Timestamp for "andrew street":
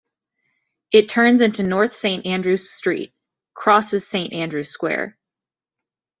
2.25-3.13